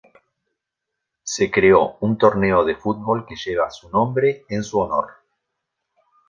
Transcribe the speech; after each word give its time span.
Se 1.21 1.51
creó 1.51 1.97
un 1.99 2.17
torneo 2.17 2.65
de 2.65 2.75
fútbol 2.75 3.23
que 3.27 3.35
lleva 3.35 3.69
su 3.69 3.87
nombre 3.91 4.45
en 4.49 4.63
su 4.63 4.79
honor. 4.79 5.11